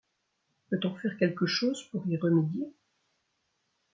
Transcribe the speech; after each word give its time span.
Peut-on 0.71 0.95
faire 0.95 1.15
quelque 1.19 1.45
chose 1.45 1.83
pour 1.91 2.07
y 2.07 2.17
remédier? 2.17 2.73